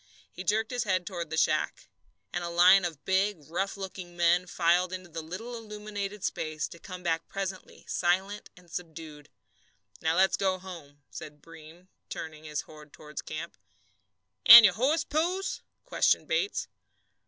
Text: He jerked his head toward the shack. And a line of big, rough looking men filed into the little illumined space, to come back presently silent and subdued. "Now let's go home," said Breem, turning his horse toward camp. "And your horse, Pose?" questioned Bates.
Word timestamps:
He 0.31 0.43
jerked 0.43 0.71
his 0.71 0.83
head 0.85 1.05
toward 1.05 1.29
the 1.29 1.37
shack. 1.37 1.87
And 2.33 2.43
a 2.43 2.49
line 2.49 2.85
of 2.85 3.05
big, 3.05 3.37
rough 3.47 3.77
looking 3.77 4.17
men 4.17 4.47
filed 4.47 4.91
into 4.91 5.09
the 5.09 5.21
little 5.21 5.55
illumined 5.55 6.23
space, 6.23 6.67
to 6.69 6.79
come 6.79 7.03
back 7.03 7.29
presently 7.29 7.85
silent 7.87 8.49
and 8.57 8.71
subdued. 8.71 9.29
"Now 10.01 10.15
let's 10.15 10.37
go 10.37 10.57
home," 10.57 11.03
said 11.11 11.39
Breem, 11.39 11.87
turning 12.09 12.45
his 12.45 12.61
horse 12.61 12.89
toward 12.91 13.23
camp. 13.27 13.55
"And 14.43 14.65
your 14.65 14.73
horse, 14.73 15.03
Pose?" 15.03 15.61
questioned 15.85 16.27
Bates. 16.27 16.67